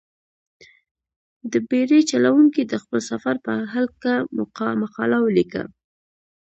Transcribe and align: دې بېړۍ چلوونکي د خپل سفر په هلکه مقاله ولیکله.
دې 1.51 1.59
بېړۍ 1.69 2.01
چلوونکي 2.11 2.61
د 2.65 2.73
خپل 2.83 2.99
سفر 3.09 3.35
په 3.45 3.53
هلکه 3.73 4.11
مقاله 4.87 5.17
ولیکله. 5.21 5.67